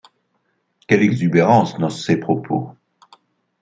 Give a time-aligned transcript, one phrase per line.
[0.87, 2.71] Quel exubérance dans ces propos.